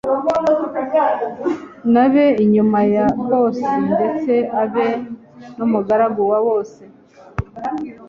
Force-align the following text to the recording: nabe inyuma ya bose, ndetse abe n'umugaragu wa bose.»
nabe 1.93 2.25
inyuma 2.43 2.79
ya 2.95 3.07
bose, 3.31 3.67
ndetse 3.93 4.33
abe 4.61 4.87
n'umugaragu 5.57 6.21
wa 6.31 6.39
bose.» 6.47 6.81